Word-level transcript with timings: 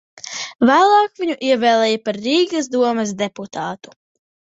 Vēlāk 0.67 1.19
viņu 1.23 1.35
ievēlēja 1.49 1.99
par 2.07 2.19
Rīgas 2.29 2.71
domes 2.77 3.13
deputātu. 3.21 3.93